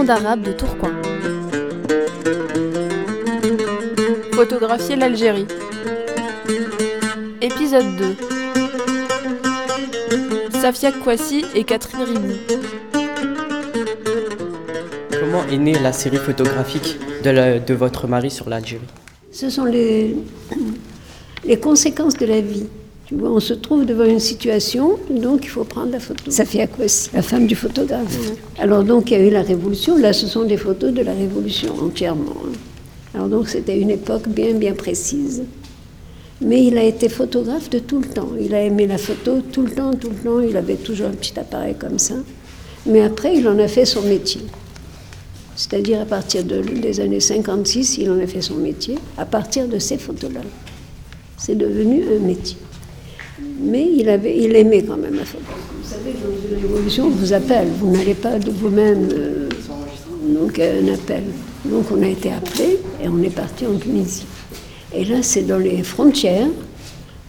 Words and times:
monde 0.00 0.10
arabe 0.10 0.40
de 0.42 0.52
Tourcoing. 0.52 0.94
Photographier 4.32 4.96
l'Algérie. 4.96 5.46
Épisode 7.42 7.84
2. 7.98 8.16
Safia 10.58 10.92
Kouassi 10.92 11.44
et 11.54 11.64
Catherine 11.64 12.04
Ribou. 12.04 12.32
Comment 15.20 15.44
est 15.52 15.58
née 15.58 15.78
la 15.82 15.92
série 15.92 16.16
photographique 16.16 16.96
de, 17.22 17.28
la- 17.28 17.58
de 17.58 17.74
votre 17.74 18.06
mari 18.06 18.30
sur 18.30 18.48
l'Algérie? 18.48 18.80
Ce 19.32 19.50
sont 19.50 19.66
les, 19.66 20.16
les 21.44 21.60
conséquences 21.60 22.14
de 22.16 22.24
la 22.24 22.40
vie. 22.40 22.68
Tu 23.10 23.16
vois, 23.16 23.30
on 23.32 23.40
se 23.40 23.54
trouve 23.54 23.84
devant 23.86 24.04
une 24.04 24.20
situation, 24.20 24.96
donc 25.10 25.40
il 25.44 25.48
faut 25.48 25.64
prendre 25.64 25.90
la 25.90 25.98
photo. 25.98 26.30
Safia 26.30 26.68
Kouassi, 26.68 27.10
la 27.12 27.22
femme 27.22 27.48
du 27.48 27.56
photographe. 27.56 28.16
Alors 28.56 28.84
donc 28.84 29.10
il 29.10 29.18
y 29.18 29.20
a 29.20 29.26
eu 29.26 29.30
la 29.30 29.42
révolution. 29.42 29.98
Là, 29.98 30.12
ce 30.12 30.28
sont 30.28 30.44
des 30.44 30.56
photos 30.56 30.92
de 30.94 31.02
la 31.02 31.12
révolution 31.12 31.74
entièrement. 31.82 32.36
hein. 32.46 32.52
Alors 33.14 33.26
donc 33.28 33.48
c'était 33.48 33.80
une 33.80 33.90
époque 33.90 34.28
bien 34.28 34.54
bien 34.54 34.74
précise. 34.74 35.42
Mais 36.40 36.64
il 36.64 36.78
a 36.78 36.84
été 36.84 37.08
photographe 37.08 37.68
de 37.68 37.80
tout 37.80 37.98
le 37.98 38.06
temps. 38.06 38.28
Il 38.40 38.54
a 38.54 38.62
aimé 38.62 38.86
la 38.86 38.96
photo 38.96 39.40
tout 39.52 39.62
le 39.62 39.72
temps, 39.72 39.92
tout 39.92 40.08
le 40.10 40.14
temps. 40.14 40.40
Il 40.40 40.56
avait 40.56 40.76
toujours 40.76 41.08
un 41.08 41.14
petit 41.14 41.36
appareil 41.38 41.74
comme 41.76 41.98
ça. 41.98 42.14
Mais 42.86 43.02
après, 43.02 43.34
il 43.36 43.46
en 43.48 43.58
a 43.58 43.66
fait 43.66 43.84
son 43.86 44.02
métier. 44.02 44.42
C'est-à-dire 45.56 46.00
à 46.00 46.06
partir 46.06 46.44
de- 46.44 46.62
des 46.62 47.00
années 47.00 47.20
56, 47.20 47.98
il 47.98 48.08
en 48.10 48.20
a 48.20 48.26
fait 48.28 48.40
son 48.40 48.54
métier, 48.54 48.94
à 49.18 49.26
partir 49.26 49.66
de 49.68 49.78
ces 49.80 49.98
photos-là. 49.98 50.40
C'est 51.36 51.56
devenu 51.58 52.04
un 52.16 52.20
métier. 52.24 52.56
Mais 53.62 53.86
il, 53.92 54.08
aimait 54.08 54.82
quand 54.82 54.96
même. 54.96 55.14
Vous 55.14 55.88
savez, 55.88 56.12
dans 56.12 56.56
une 56.56 56.62
révolution, 56.62 57.06
on 57.06 57.10
vous 57.10 57.32
appelle. 57.32 57.68
Vous 57.78 57.90
n'allez 57.90 58.14
pas 58.14 58.38
de 58.38 58.50
vous-même. 58.50 59.08
euh, 59.12 59.48
donc, 60.28 60.58
un 60.58 60.92
appel. 60.92 61.24
Donc, 61.64 61.86
on 61.90 62.02
a 62.02 62.08
été 62.08 62.32
appelé 62.32 62.78
et 63.02 63.08
on 63.08 63.22
est 63.22 63.34
parti 63.34 63.66
en 63.66 63.76
Tunisie. 63.76 64.26
Et 64.94 65.04
là, 65.04 65.22
c'est 65.22 65.42
dans 65.42 65.58
les 65.58 65.82
frontières. 65.82 66.48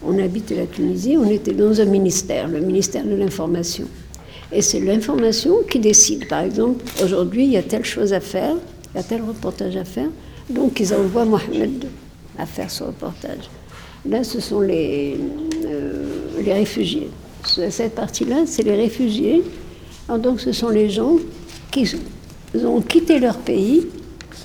On 0.04 0.18
habitait 0.18 0.56
la 0.56 0.66
Tunisie, 0.66 1.16
on 1.16 1.30
était 1.30 1.52
dans 1.52 1.80
un 1.80 1.84
ministère, 1.84 2.48
le 2.48 2.60
ministère 2.60 3.04
de 3.04 3.14
l'Information. 3.14 3.84
Et 4.50 4.60
c'est 4.60 4.80
l'information 4.80 5.58
qui 5.70 5.78
décide. 5.78 6.28
Par 6.28 6.40
exemple, 6.40 6.84
aujourd'hui, 7.02 7.44
il 7.44 7.52
y 7.52 7.56
a 7.56 7.62
telle 7.62 7.84
chose 7.84 8.12
à 8.12 8.20
faire, 8.20 8.56
il 8.92 8.98
y 8.98 9.00
a 9.00 9.02
tel 9.04 9.22
reportage 9.22 9.76
à 9.76 9.84
faire. 9.84 10.08
Donc, 10.50 10.80
ils 10.80 10.92
envoient 10.92 11.24
Mohamed 11.24 11.86
à 12.38 12.46
faire 12.46 12.70
ce 12.70 12.82
reportage. 12.82 13.48
Là, 14.08 14.24
ce 14.24 14.40
sont 14.40 14.60
les, 14.60 15.16
les 16.42 16.52
réfugiés. 16.52 17.08
Ce- 17.44 17.70
Cette 17.70 17.94
partie-là, 17.94 18.42
c'est 18.46 18.62
les 18.62 18.76
réfugiés. 18.76 19.42
Alors, 20.08 20.20
donc, 20.20 20.40
ce 20.40 20.52
sont 20.52 20.68
les 20.68 20.90
gens 20.90 21.16
qui 21.70 21.88
ont 22.64 22.80
quitté 22.80 23.18
leur 23.18 23.38
pays 23.38 23.86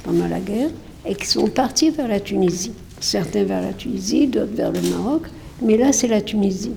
pendant 0.04 0.28
la 0.28 0.40
guerre 0.40 0.70
et 1.06 1.16
qui 1.16 1.26
sont 1.28 1.48
partis 1.48 1.90
vers 1.90 2.08
la 2.08 2.20
Tunisie. 2.20 2.74
Certains 3.00 3.44
vers 3.44 3.62
la 3.62 3.74
Tunisie, 3.74 4.28
d'autres 4.28 4.54
vers 4.56 4.72
le 4.72 4.82
Maroc. 4.82 5.24
Mais 5.62 5.78
là, 5.78 5.92
c'est 5.92 6.08
la 6.08 6.22
Tunisie. 6.22 6.72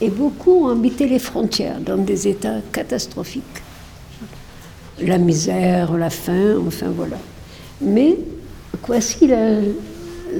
Et 0.00 0.08
beaucoup 0.08 0.66
ont 0.66 0.68
habité 0.68 1.06
les 1.06 1.18
frontières 1.18 1.78
dans 1.80 1.96
des 1.96 2.26
états 2.28 2.56
catastrophiques. 2.72 3.42
La 5.00 5.18
misère, 5.18 5.96
la 5.96 6.10
faim, 6.10 6.56
enfin 6.66 6.86
voilà. 6.94 7.16
Mais 7.80 8.16
Kwasi, 8.82 9.28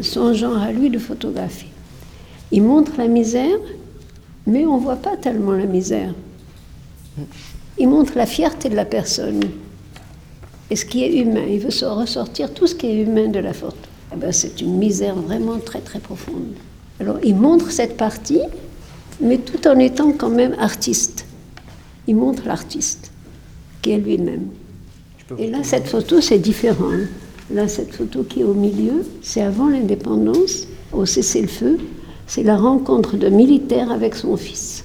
son 0.02 0.32
genre 0.34 0.56
à 0.58 0.72
lui 0.72 0.90
de 0.90 0.98
photographie. 0.98 1.68
Il 2.52 2.62
montre 2.62 2.92
la 2.98 3.08
misère, 3.08 3.56
mais 4.46 4.66
on 4.66 4.76
ne 4.78 4.82
voit 4.82 4.96
pas 4.96 5.16
tellement 5.16 5.52
la 5.52 5.66
misère. 5.66 6.14
Il 7.78 7.88
montre 7.88 8.12
la 8.16 8.26
fierté 8.26 8.68
de 8.68 8.76
la 8.76 8.84
personne 8.84 9.40
et 10.70 10.76
ce 10.76 10.84
qui 10.84 11.04
est 11.04 11.16
humain. 11.18 11.44
Il 11.48 11.60
veut 11.60 11.70
se 11.70 11.84
ressortir 11.84 12.52
tout 12.52 12.66
ce 12.66 12.74
qui 12.74 12.86
est 12.86 13.02
humain 13.02 13.28
de 13.28 13.38
la 13.38 13.52
photo. 13.52 13.76
Eh 14.12 14.16
ben, 14.16 14.32
c'est 14.32 14.60
une 14.60 14.76
misère 14.78 15.16
vraiment 15.16 15.58
très 15.58 15.80
très 15.80 15.98
profonde. 15.98 16.54
Alors 17.00 17.18
il 17.24 17.34
montre 17.34 17.70
cette 17.70 17.96
partie, 17.96 18.40
mais 19.20 19.38
tout 19.38 19.66
en 19.66 19.78
étant 19.78 20.12
quand 20.12 20.30
même 20.30 20.54
artiste. 20.58 21.26
Il 22.06 22.16
montre 22.16 22.42
l'artiste, 22.46 23.10
qui 23.82 23.92
est 23.92 23.98
lui-même. 23.98 24.48
Et 25.38 25.50
là, 25.50 25.62
cette 25.62 25.86
photo, 25.86 26.20
c'est 26.20 26.38
différent. 26.38 26.90
hein. 26.92 27.06
Là, 27.50 27.66
cette 27.66 27.94
photo 27.94 28.24
qui 28.24 28.40
est 28.40 28.44
au 28.44 28.54
milieu, 28.54 29.06
c'est 29.22 29.40
avant 29.40 29.68
l'indépendance, 29.68 30.66
au 30.92 31.06
cessez-le-feu. 31.06 31.78
C'est 32.26 32.42
la 32.42 32.56
rencontre 32.56 33.16
d'un 33.16 33.30
militaire 33.30 33.92
avec 33.92 34.14
son 34.14 34.36
fils. 34.36 34.84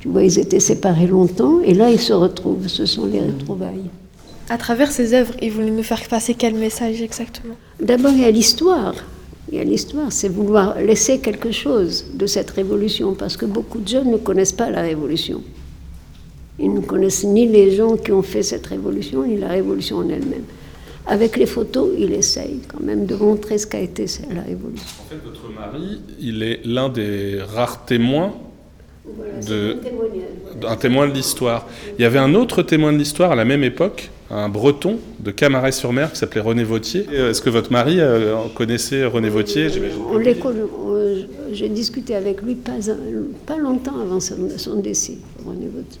Tu 0.00 0.08
vois, 0.08 0.24
ils 0.24 0.38
étaient 0.38 0.60
séparés 0.60 1.06
longtemps, 1.06 1.60
et 1.60 1.74
là, 1.74 1.90
ils 1.90 2.00
se 2.00 2.12
retrouvent. 2.12 2.68
Ce 2.68 2.86
sont 2.86 3.06
les 3.06 3.20
retrouvailles. 3.20 3.90
À 4.48 4.58
travers 4.58 4.90
ses 4.90 5.14
œuvres, 5.14 5.34
il 5.40 5.52
voulait 5.52 5.70
nous 5.70 5.82
faire 5.82 6.02
passer 6.08 6.34
quel 6.34 6.54
message 6.54 7.00
exactement? 7.00 7.54
D'abord, 7.80 8.12
il 8.12 8.20
y 8.20 8.24
a 8.24 8.30
l'histoire. 8.30 8.94
Il 9.50 9.58
y 9.58 9.60
a 9.60 9.64
l'histoire, 9.64 10.10
c'est 10.10 10.28
vouloir 10.28 10.76
laisser 10.80 11.18
quelque 11.18 11.52
chose 11.52 12.06
de 12.14 12.26
cette 12.26 12.50
révolution, 12.50 13.14
parce 13.14 13.36
que 13.36 13.46
beaucoup 13.46 13.78
de 13.78 13.88
jeunes 13.88 14.10
ne 14.10 14.16
connaissent 14.16 14.52
pas 14.52 14.70
la 14.70 14.82
révolution. 14.82 15.42
Ils 16.58 16.72
ne 16.72 16.80
connaissent 16.80 17.24
ni 17.24 17.46
les 17.46 17.74
gens 17.74 17.96
qui 17.96 18.12
ont 18.12 18.22
fait 18.22 18.42
cette 18.42 18.66
révolution, 18.66 19.24
ni 19.24 19.36
la 19.36 19.48
révolution 19.48 19.98
en 19.98 20.08
elle-même. 20.08 20.44
Avec 21.06 21.36
les 21.36 21.46
photos, 21.46 21.90
il 21.98 22.12
essaye 22.12 22.60
quand 22.68 22.80
même 22.80 23.06
de 23.06 23.14
montrer 23.16 23.58
ce 23.58 23.66
qu'a 23.66 23.80
été 23.80 24.06
la 24.34 24.42
révolution. 24.42 24.86
En 25.04 25.08
fait, 25.10 25.16
votre 25.24 25.48
mari, 25.52 26.00
il 26.20 26.42
est 26.42 26.60
l'un 26.64 26.88
des 26.88 27.40
rares 27.40 27.84
témoins, 27.84 28.32
De- 29.48 29.76
un 30.68 30.76
témoin 30.76 31.08
de 31.08 31.12
l'histoire. 31.12 31.66
Il 31.98 32.02
y 32.02 32.04
avait 32.04 32.20
un 32.20 32.34
autre 32.34 32.62
témoin 32.62 32.92
de 32.92 32.98
l'histoire 32.98 33.32
à 33.32 33.34
la 33.34 33.44
même 33.44 33.64
époque, 33.64 34.10
un 34.30 34.48
breton 34.48 34.98
de 35.18 35.32
Camaret-sur-Mer 35.32 36.12
qui 36.12 36.18
s'appelait 36.18 36.40
René 36.40 36.62
Vautier. 36.62 37.06
Euh, 37.12 37.30
Est-ce 37.30 37.42
que 37.42 37.50
votre 37.50 37.72
mari 37.72 37.96
euh, 37.98 38.36
connaissait 38.54 39.04
René 39.04 39.28
Vautier. 39.28 39.66
On 40.08 40.20
on- 40.20 41.16
J'ai 41.52 41.68
discuté 41.68 42.14
avec 42.14 42.42
lui 42.42 42.54
pas, 42.54 42.72
pas 43.44 43.56
longtemps 43.58 43.98
avant 44.00 44.20
son, 44.20 44.36
son 44.56 44.76
décès, 44.80 45.18
René 45.44 45.66
Vautier. 45.66 46.00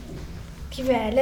Ben, 0.77 1.13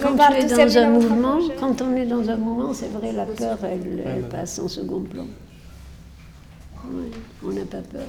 quand 0.00 0.16
on 0.18 0.34
est 0.34 0.44
dans 0.44 0.78
un 0.78 0.90
mouvement, 0.90 1.38
quand 1.58 1.82
on 1.82 1.96
est 1.96 2.06
dans 2.06 2.28
un 2.28 2.36
mouvement, 2.36 2.74
c'est 2.74 2.92
vrai, 2.92 3.12
la 3.12 3.24
peur, 3.24 3.58
elle, 3.64 4.22
passe 4.30 4.58
en 4.58 4.68
second 4.68 5.00
plan. 5.00 5.24
On 7.42 7.48
n'a 7.48 7.64
pas 7.64 7.78
peur. 7.78 8.02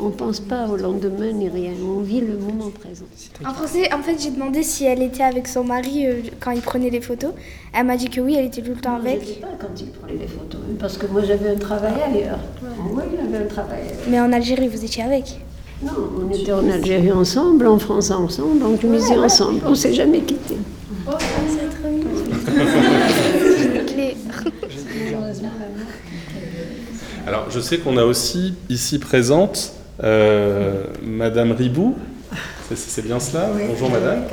On 0.00 0.06
ne 0.06 0.12
pense 0.12 0.38
pas 0.40 0.68
au 0.68 0.76
lendemain 0.76 1.32
ni 1.32 1.48
rien, 1.48 1.72
on 1.82 2.00
vit 2.00 2.20
le 2.20 2.38
moment 2.38 2.70
présent. 2.70 3.04
En 3.44 3.52
français, 3.52 3.92
en 3.92 3.98
fait, 3.98 4.16
j'ai 4.18 4.30
demandé 4.30 4.62
si 4.62 4.84
elle 4.84 5.02
était 5.02 5.24
avec 5.24 5.48
son 5.48 5.64
mari 5.64 6.06
euh, 6.06 6.22
quand 6.38 6.52
il 6.52 6.62
prenait 6.62 6.90
les 6.90 7.00
photos. 7.00 7.32
Elle 7.74 7.86
m'a 7.86 7.96
dit 7.96 8.08
que 8.08 8.20
oui, 8.20 8.36
elle 8.38 8.46
était 8.46 8.62
tout 8.62 8.70
le 8.70 8.80
temps 8.80 8.96
avec. 8.96 9.20
Je 9.22 9.30
ne 9.30 9.34
pas 9.40 9.48
quand 9.58 9.78
il 9.78 9.90
prenait 9.90 10.14
les 10.14 10.28
photos, 10.28 10.60
parce 10.78 10.96
que 10.96 11.06
moi 11.06 11.22
j'avais 11.22 11.50
un 11.50 11.58
travail 11.58 11.94
ailleurs. 12.00 12.38
Ouais. 12.62 12.92
Oui, 12.92 13.02
il 13.12 13.34
avait 13.34 13.44
un 13.44 13.48
travail. 13.48 13.82
Mais 14.08 14.20
en 14.20 14.32
Algérie, 14.32 14.68
vous 14.68 14.84
étiez 14.84 15.02
avec 15.02 15.40
non, 15.82 15.92
on 16.20 16.30
était 16.34 16.52
en 16.52 16.68
Algérie 16.68 17.10
ensemble, 17.12 17.66
en 17.66 17.78
France 17.78 18.10
ensemble, 18.10 18.62
en 18.64 18.76
Tunisie 18.76 19.14
ensemble, 19.14 19.60
on 19.64 19.70
ne 19.70 19.74
s'est 19.74 19.94
jamais 19.94 20.20
quittés. 20.20 20.58
Les- 23.96 24.16
Alors 27.26 27.46
je 27.50 27.60
sais 27.60 27.78
qu'on 27.78 27.96
a 27.96 28.04
aussi 28.04 28.54
ici 28.68 28.98
présente 28.98 29.72
euh, 30.02 30.84
Madame 31.02 31.52
Ribou. 31.52 31.96
C'est- 32.68 32.76
C'est 32.76 33.02
bien 33.02 33.18
cela? 33.20 33.50
Bonjour 33.68 33.90
Madame. 33.90 34.24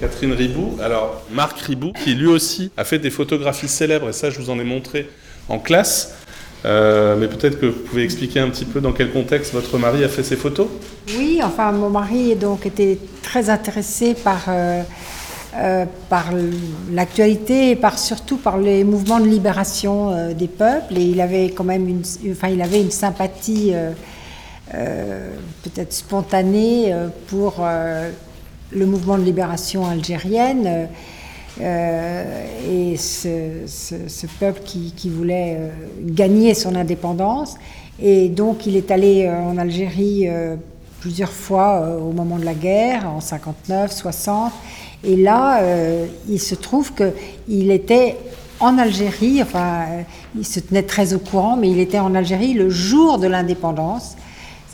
Catherine 0.00 0.32
Ribou. 0.32 0.76
Alors 0.82 1.22
Marc 1.32 1.58
Ribou, 1.60 1.92
qui 1.92 2.14
lui 2.14 2.26
aussi 2.26 2.70
a 2.76 2.84
fait 2.84 2.98
des 2.98 3.10
photographies 3.10 3.68
célèbres, 3.68 4.08
et 4.08 4.12
ça 4.12 4.30
je 4.30 4.38
vous 4.40 4.50
en 4.50 4.58
ai 4.58 4.64
montré 4.64 5.08
en 5.48 5.58
classe. 5.58 6.14
Euh, 6.64 7.16
mais 7.16 7.26
peut-être 7.26 7.58
que 7.58 7.66
vous 7.66 7.80
pouvez 7.80 8.04
expliquer 8.04 8.40
un 8.40 8.48
petit 8.48 8.64
peu 8.64 8.80
dans 8.80 8.92
quel 8.92 9.10
contexte 9.10 9.52
votre 9.52 9.78
mari 9.78 10.04
a 10.04 10.08
fait 10.08 10.22
ces 10.22 10.36
photos 10.36 10.68
Oui, 11.18 11.40
enfin, 11.42 11.72
mon 11.72 11.90
mari 11.90 12.36
était 12.64 12.98
très 13.22 13.50
intéressé 13.50 14.14
par, 14.14 14.44
euh, 14.48 14.82
euh, 15.56 15.84
par 16.08 16.26
l'actualité 16.92 17.70
et 17.70 17.76
par, 17.76 17.98
surtout 17.98 18.36
par 18.36 18.58
les 18.58 18.84
mouvements 18.84 19.18
de 19.18 19.26
libération 19.26 20.32
des 20.34 20.48
peuples. 20.48 20.96
Et 20.96 21.04
il 21.04 21.20
avait 21.20 21.50
quand 21.50 21.64
même 21.64 21.88
une, 21.88 22.02
enfin, 22.30 22.48
il 22.48 22.62
avait 22.62 22.80
une 22.80 22.92
sympathie 22.92 23.72
peut-être 24.70 25.92
spontanée 25.92 26.94
pour 27.26 27.66
le 28.70 28.86
mouvement 28.86 29.18
de 29.18 29.24
libération 29.24 29.86
algérienne. 29.86 30.88
Et 31.60 32.96
ce, 32.96 34.26
peuple 34.40 34.60
qui, 34.64 34.92
qui 34.96 35.10
voulait 35.10 35.58
gagner 36.00 36.54
son 36.54 36.74
indépendance. 36.74 37.56
Et 38.00 38.28
donc 38.28 38.66
il 38.66 38.76
est 38.76 38.90
allé 38.90 39.28
en 39.28 39.58
Algérie 39.58 40.28
plusieurs 41.00 41.32
fois 41.32 41.98
au 42.00 42.12
moment 42.12 42.38
de 42.38 42.44
la 42.44 42.54
guerre, 42.54 43.08
en 43.08 43.20
59, 43.20 43.92
60. 43.92 44.52
Et 45.04 45.16
là, 45.16 45.60
il 46.28 46.40
se 46.40 46.54
trouve 46.54 46.92
qu'il 46.94 47.70
était 47.70 48.16
en 48.60 48.78
Algérie, 48.78 49.42
enfin, 49.42 49.86
il 50.38 50.46
se 50.46 50.60
tenait 50.60 50.84
très 50.84 51.14
au 51.14 51.18
courant, 51.18 51.56
mais 51.56 51.68
il 51.68 51.80
était 51.80 51.98
en 51.98 52.14
Algérie 52.14 52.54
le 52.54 52.70
jour 52.70 53.18
de 53.18 53.26
l'indépendance, 53.26 54.16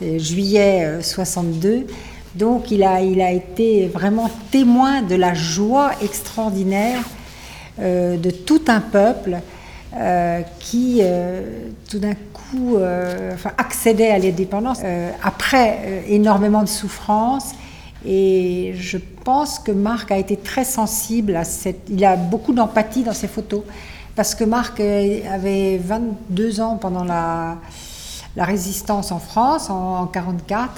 juillet 0.01 1.01
62. 1.01 1.87
Euh, 2.29 2.39
Donc 2.39 2.71
il 2.71 2.83
a, 2.83 3.01
il 3.01 3.21
a 3.21 3.33
été 3.33 3.89
vraiment 3.89 4.31
témoin 4.51 5.03
de 5.03 5.15
la 5.15 5.35
joie 5.35 5.93
extraordinaire 6.03 7.03
euh, 7.81 8.17
de 8.17 8.31
tout 8.31 8.63
un 8.69 8.81
peuple 8.81 9.39
euh, 9.95 10.43
qui, 10.61 11.03
tout 11.89 11.99
d'un 11.99 12.15
coup, 12.33 12.77
accédait 13.57 14.11
à 14.11 14.19
l'indépendance 14.19 14.81
après 15.23 16.05
énormément 16.09 16.63
de 16.63 16.69
souffrances. 16.69 17.53
Et 18.07 18.75
je 18.77 18.99
pense 19.25 19.59
que 19.59 19.73
Marc 19.73 20.13
a 20.13 20.19
été 20.19 20.37
très 20.37 20.65
sensible 20.65 21.35
à 21.35 21.45
cette. 21.45 21.89
Il 21.89 22.05
a 22.05 22.15
beaucoup 22.17 22.53
d'empathie 22.53 23.03
dans 23.03 23.13
ses 23.13 23.29
photos. 23.29 23.63
Parce 24.15 24.35
que 24.35 24.45
Marc 24.45 24.81
avait 24.81 25.79
22 25.79 26.61
ans 26.61 26.77
pendant 26.77 27.05
la, 27.05 27.57
la 28.37 28.45
résistance 28.45 29.11
en 29.13 29.19
France, 29.19 29.71
en 29.71 30.07
1944. 30.07 30.73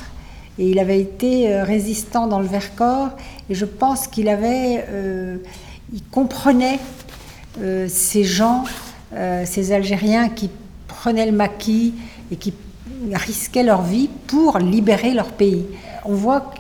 Et 0.60 0.68
il 0.68 0.78
avait 0.78 1.00
été 1.00 1.50
euh, 1.50 1.64
résistant 1.64 2.26
dans 2.26 2.38
le 2.38 2.46
Vercors. 2.46 3.08
Et 3.48 3.54
je 3.54 3.64
pense 3.64 4.06
qu'il 4.06 4.28
avait. 4.28 4.84
Euh, 4.90 5.38
il 5.92 6.04
comprenait 6.04 6.78
euh, 7.60 7.86
ces 7.88 8.22
gens, 8.22 8.62
ces 9.44 9.72
Algériens 9.72 10.28
qui 10.28 10.50
prenaient 10.86 11.26
le 11.26 11.32
maquis 11.32 11.94
et 12.30 12.36
qui 12.36 12.52
risquaient 13.12 13.64
leur 13.64 13.82
vie 13.82 14.08
pour 14.28 14.58
libérer 14.58 15.14
leur 15.14 15.32
pays. 15.32 15.64
On 16.04 16.12
voit 16.12 16.54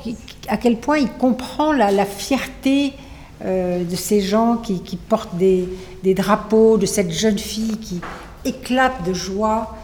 à 0.48 0.56
quel 0.56 0.78
point 0.78 0.98
il 0.98 1.08
comprend 1.12 1.72
la, 1.72 2.04
fierté 2.04 2.92
de 3.44 3.94
ces 3.94 4.20
gens 4.20 4.56
qui, 4.56 4.96
portent 4.96 5.36
des, 5.36 5.68
drapeaux, 6.02 6.76
de 6.76 6.86
cette 6.86 7.12
jeune 7.12 7.38
fille 7.38 7.78
qui 7.78 8.00
éclate 8.44 9.04
de 9.06 9.12
joie. 9.12 9.76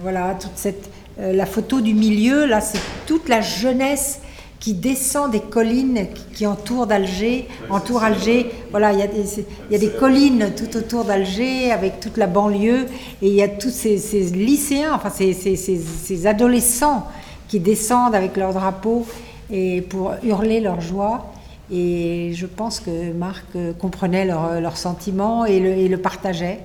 Voilà, 0.00 0.36
toute 0.38 0.52
cette, 0.54 0.88
euh, 1.20 1.32
la 1.32 1.46
photo 1.46 1.80
du 1.80 1.94
milieu, 1.94 2.46
là, 2.46 2.60
c'est 2.60 2.80
toute 3.06 3.28
la 3.28 3.40
jeunesse 3.40 4.20
qui 4.60 4.74
descend 4.74 5.32
des 5.32 5.40
collines 5.40 6.06
qui, 6.34 6.46
entourent 6.46 6.86
d'Alger, 6.86 7.48
entourent 7.68 8.04
Alger. 8.04 8.48
Voilà, 8.70 8.92
il 8.92 9.00
y, 9.00 9.02
a 9.02 9.08
des, 9.08 9.44
il 9.68 9.72
y 9.72 9.74
a 9.74 9.78
des 9.78 9.90
collines 9.90 10.52
tout 10.56 10.76
autour 10.76 11.04
d'Alger 11.04 11.72
avec 11.72 11.98
toute 11.98 12.16
la 12.16 12.28
banlieue 12.28 12.86
et 13.22 13.26
il 13.26 13.34
y 13.34 13.42
a 13.42 13.48
tous 13.48 13.70
ces, 13.70 13.96
lycéens, 14.32 14.94
enfin 14.94 15.10
ces, 15.10 15.32
ces, 15.32 15.56
ces 15.56 16.26
adolescents 16.28 17.08
qui 17.48 17.58
descendent 17.58 18.14
avec 18.14 18.36
leurs 18.36 18.52
drapeaux 18.52 19.04
et 19.50 19.82
pour 19.82 20.12
hurler 20.22 20.60
leur 20.60 20.80
joie. 20.80 21.32
Et 21.72 22.30
je 22.32 22.46
pense 22.46 22.78
que 22.78 23.12
Marc 23.12 23.46
comprenait 23.80 24.26
leurs 24.26 24.60
leur 24.60 24.76
sentiments 24.76 25.44
et 25.44 25.58
le, 25.58 25.70
et 25.70 25.88
le, 25.88 25.98
partageait. 25.98 26.60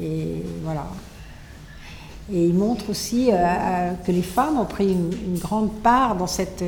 Et 0.00 0.42
voilà. 0.64 0.86
Et 2.32 2.44
il 2.44 2.54
montre 2.54 2.90
aussi 2.90 3.30
euh, 3.32 3.92
que 4.06 4.12
les 4.12 4.22
femmes 4.22 4.58
ont 4.58 4.64
pris 4.64 4.92
une, 4.92 5.38
grande 5.38 5.72
part 5.82 6.16
dans 6.16 6.26
cette, 6.26 6.62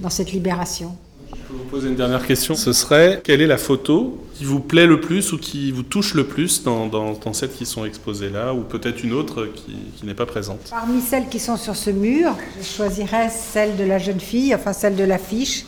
dans 0.00 0.10
cette 0.10 0.32
libération. 0.32 0.96
Je 1.30 1.36
peux 1.48 1.54
vous 1.54 1.70
poser 1.70 1.88
une 1.88 1.96
dernière 1.96 2.26
question. 2.26 2.54
Ce 2.54 2.72
serait 2.72 3.20
quelle 3.22 3.40
est 3.40 3.46
la 3.46 3.58
photo 3.58 4.20
qui 4.34 4.44
vous 4.44 4.60
plaît 4.60 4.86
le 4.86 5.00
plus 5.00 5.32
ou 5.32 5.38
qui 5.38 5.70
vous 5.70 5.82
touche 5.82 6.14
le 6.14 6.24
plus 6.24 6.62
dans, 6.64 6.86
dans, 6.86 7.32
celles 7.32 7.50
qui 7.50 7.66
sont 7.66 7.84
exposées 7.84 8.30
là, 8.30 8.52
ou 8.52 8.62
peut-être 8.62 9.04
une 9.04 9.12
autre 9.12 9.46
qui, 9.46 9.76
qui 9.96 10.06
n'est 10.06 10.14
pas 10.14 10.26
présente? 10.26 10.70
Parmi 10.70 11.00
celles 11.00 11.28
qui 11.28 11.38
sont 11.38 11.56
sur 11.56 11.76
ce 11.76 11.90
mur, 11.90 12.34
je 12.58 12.64
choisirais 12.64 13.30
celle 13.30 13.76
de 13.76 13.84
la 13.84 13.98
jeune 13.98 14.20
fille, 14.20 14.54
enfin 14.54 14.72
celle 14.72 14.96
de 14.96 15.04
l'affiche, 15.04 15.66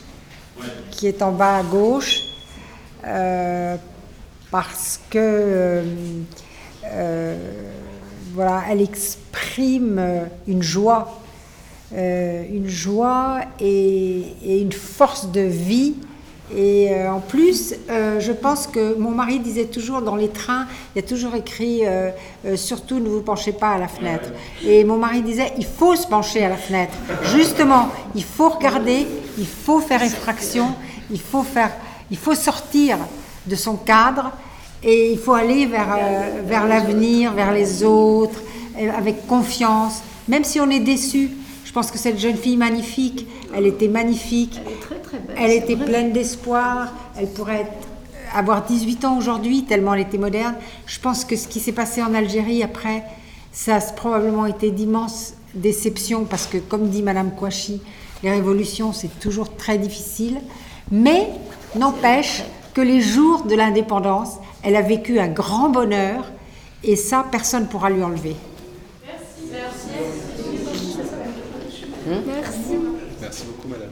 qui 0.91 1.07
est 1.07 1.21
en 1.21 1.31
bas 1.31 1.57
à 1.57 1.63
gauche, 1.63 2.21
euh, 3.05 3.75
parce 4.51 4.99
que 5.09 5.17
euh, 5.17 5.83
euh, 6.85 7.37
voilà, 8.37 8.61
elle 8.69 8.81
exprime 8.81 9.99
une 10.47 10.61
joie 10.61 11.19
euh, 11.95 12.43
une 12.51 12.67
joie 12.67 13.39
et, 13.61 14.61
une 14.61 14.73
force 14.73 15.31
de 15.31 15.39
vie. 15.39 15.95
Et 16.53 16.89
euh, 16.91 17.11
en 17.11 17.21
plus, 17.21 17.75
euh, 17.89 18.19
je 18.19 18.33
pense 18.33 18.67
que 18.67 18.97
mon 18.97 19.11
mari 19.11 19.39
disait 19.39 19.65
toujours 19.65 20.01
dans 20.01 20.17
les 20.17 20.27
trains, 20.27 20.65
il 20.93 21.01
y 21.01 21.05
a 21.05 21.07
toujours 21.07 21.35
écrit 21.35 21.83
surtout 22.55 22.99
ne 22.99 23.07
vous 23.07 23.21
penchez 23.21 23.53
pas 23.53 23.69
à 23.69 23.77
la 23.77 23.87
fenêtre. 23.87 24.29
Et 24.65 24.83
mon 24.83 24.97
mari 24.97 25.21
disait 25.21 25.53
il 25.57 25.65
faut 25.65 25.95
se 25.95 26.07
pencher 26.07 26.43
à 26.43 26.49
la 26.49 26.57
fenêtre. 26.57 26.93
Justement, 27.23 27.87
il 28.15 28.23
faut 28.23 28.49
regarder, 28.49 29.07
il 29.37 29.47
faut 29.47 29.79
faire 29.79 30.03
effraction, 30.03 30.73
il 31.09 31.21
faut 31.21 31.43
faire, 31.43 31.71
il 32.11 32.17
faut 32.17 32.35
sortir 32.35 32.97
de 33.45 33.55
son 33.55 33.77
cadre 33.77 34.31
et 34.87 35.11
il 35.11 35.19
faut 35.19 35.33
aller 35.33 35.65
vers, 35.65 35.99
vers 36.45 36.65
l'avenir, 36.65 37.33
vers 37.33 37.51
les 37.51 37.83
autres, 37.83 38.39
avec 38.95 39.27
confiance, 39.27 40.01
même 40.29 40.45
si 40.45 40.61
on 40.61 40.69
est 40.69 40.79
déçu. 40.79 41.31
Je 41.65 41.73
pense 41.73 41.91
que 41.91 41.97
cette 41.97 42.17
jeune 42.17 42.37
fille 42.37 42.55
magnifique, 42.55 43.27
elle 43.53 43.67
était 43.67 43.89
magnifique. 43.89 44.59
Elle 44.65 44.71
est 44.71 44.79
très 44.79 44.99
très 44.99 45.19
belle. 45.19 45.35
Elle 45.37 45.51
était 45.51 45.75
pleine 45.75 46.13
d'espoir. 46.13 46.93
Elle 47.19 47.27
pourrait 47.27 47.67
avoir 48.33 48.65
18 48.65 49.03
ans 49.03 49.17
aujourd'hui, 49.17 49.63
tellement 49.63 49.93
elle 49.93 50.01
était 50.01 50.17
moderne. 50.17 50.55
Je 50.85 50.99
pense 50.99 51.25
que 51.25 51.35
ce 51.35 51.49
qui 51.49 51.59
s'est 51.59 51.73
passé 51.73 52.01
en 52.01 52.13
Algérie 52.13 52.63
après, 52.63 53.03
ça 53.51 53.75
a 53.75 53.81
probablement 53.81 54.45
été 54.45 54.71
d'immenses 54.71 55.33
déceptions 55.53 56.23
parce 56.23 56.47
que, 56.47 56.57
comme 56.57 56.87
dit 56.87 57.03
Madame 57.03 57.31
Kouachi, 57.31 57.81
les 58.23 58.31
révolutions, 58.31 58.93
c'est 58.93 59.19
toujours 59.19 59.55
très 59.55 59.77
difficile. 59.77 60.37
Mais 60.91 61.27
n'empêche 61.75 62.43
que 62.73 62.81
les 62.81 63.01
jours 63.01 63.43
de 63.43 63.55
l'indépendance, 63.55 64.37
elle 64.63 64.75
a 64.75 64.81
vécu 64.81 65.19
un 65.19 65.27
grand 65.27 65.69
bonheur 65.69 66.25
et 66.83 66.95
ça, 66.95 67.25
personne 67.31 67.63
ne 67.63 67.67
pourra 67.67 67.89
lui 67.89 68.03
enlever. 68.03 68.35
Merci. 72.25 72.77
Merci 73.21 73.43
beaucoup, 73.45 73.67
madame. 73.67 73.89